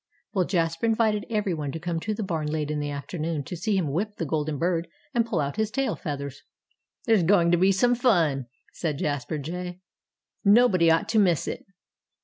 Well, 0.33 0.45
Jasper 0.45 0.87
invited 0.87 1.27
everybody 1.29 1.73
to 1.73 1.79
come 1.79 1.99
to 1.99 2.15
the 2.15 2.23
barn 2.23 2.47
late 2.47 2.71
in 2.71 2.79
the 2.79 2.89
afternoon 2.89 3.43
to 3.43 3.55
see 3.55 3.77
him 3.77 3.91
whip 3.91 4.15
the 4.15 4.25
golden 4.25 4.57
bird 4.57 4.87
and 5.13 5.23
pull 5.27 5.39
out 5.39 5.57
his 5.57 5.69
tail 5.69 5.95
feathers. 5.95 6.41
"There's 7.05 7.21
going 7.21 7.51
to 7.51 7.57
be 7.57 7.71
some 7.71 7.93
fun," 7.93 8.47
said 8.73 8.97
Jasper 8.97 9.37
Jay. 9.37 9.79
"Nobody 10.43 10.89
ought 10.89 11.07
to 11.09 11.19
miss 11.19 11.47
it." 11.47 11.63